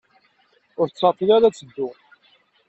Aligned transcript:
Ur 0.79 0.87
tettɛeḍḍil 0.89 1.29
ara 1.35 1.47
ad 1.49 1.55
teddu. 1.55 1.89